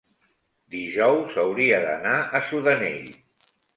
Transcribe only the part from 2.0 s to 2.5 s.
a